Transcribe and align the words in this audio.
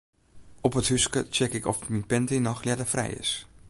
Op 0.67 0.73
it 0.79 0.87
húske 0.91 1.21
check 1.35 1.53
ik 1.59 1.67
oft 1.71 1.89
myn 1.91 2.05
panty 2.09 2.37
noch 2.43 2.63
ljedderfrij 2.63 3.11
is. 3.23 3.31